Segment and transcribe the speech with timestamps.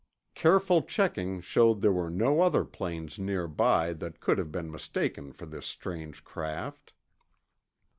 [0.33, 5.45] Careful checking showed there were no other planes nearby that could have been mistaken for
[5.45, 6.91] this strange craft.